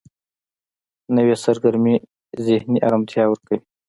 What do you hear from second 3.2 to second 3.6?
ورکوي